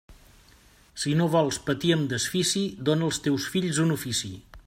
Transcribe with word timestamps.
Si 1.01 1.13
no 1.19 1.27
vols 1.35 1.59
patir 1.67 1.91
amb 1.97 2.09
desfici, 2.15 2.65
dóna 2.91 3.09
als 3.09 3.23
teus 3.27 3.47
fills 3.57 3.85
un 3.87 3.97
ofici. 3.99 4.33